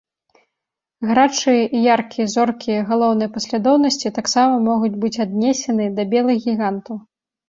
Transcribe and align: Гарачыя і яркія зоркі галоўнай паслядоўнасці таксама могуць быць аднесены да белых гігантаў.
Гарачыя 1.07 1.65
і 1.79 1.81
яркія 1.95 2.25
зоркі 2.35 2.77
галоўнай 2.91 3.29
паслядоўнасці 3.35 4.13
таксама 4.15 4.55
могуць 4.69 4.97
быць 5.05 5.13
аднесены 5.27 5.85
да 6.01 6.07
белых 6.15 6.35
гігантаў. 6.47 6.97